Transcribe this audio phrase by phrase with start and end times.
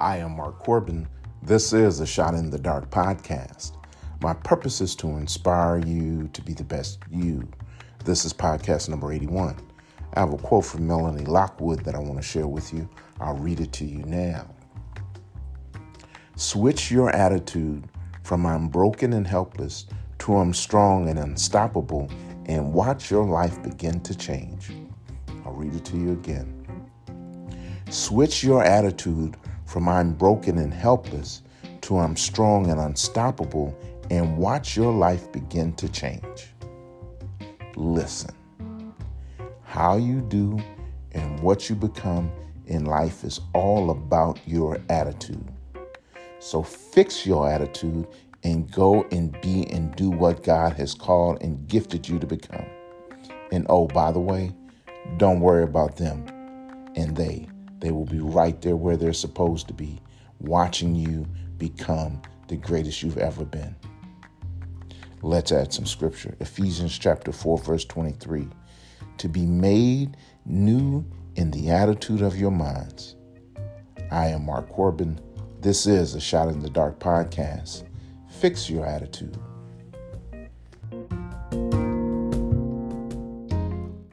[0.00, 1.06] I am Mark Corbin.
[1.42, 3.72] This is a Shot in the Dark podcast.
[4.22, 7.46] My purpose is to inspire you to be the best you.
[8.06, 9.56] This is podcast number 81.
[10.14, 12.88] I have a quote from Melanie Lockwood that I want to share with you.
[13.20, 14.48] I'll read it to you now.
[16.34, 17.86] Switch your attitude
[18.22, 19.84] from I'm broken and helpless
[20.20, 22.10] to I'm strong and unstoppable
[22.46, 24.70] and watch your life begin to change.
[25.44, 26.56] I'll read it to you again.
[27.90, 29.36] Switch your attitude
[29.70, 31.42] from I'm broken and helpless
[31.82, 33.72] to I'm strong and unstoppable
[34.10, 36.48] and watch your life begin to change.
[37.76, 38.34] Listen,
[39.62, 40.60] how you do
[41.12, 42.32] and what you become
[42.66, 45.48] in life is all about your attitude.
[46.40, 48.08] So fix your attitude
[48.42, 52.66] and go and be and do what God has called and gifted you to become.
[53.52, 54.52] And oh, by the way,
[55.16, 56.26] don't worry about them
[56.96, 57.46] and they.
[57.80, 60.00] They will be right there where they're supposed to be,
[60.38, 63.74] watching you become the greatest you've ever been.
[65.22, 66.34] Let's add some scripture.
[66.40, 68.48] Ephesians chapter 4, verse 23.
[69.18, 71.04] To be made new
[71.36, 73.16] in the attitude of your minds.
[74.10, 75.20] I am Mark Corbin.
[75.60, 77.84] This is a Shot in the Dark podcast.
[78.30, 79.36] Fix your attitude.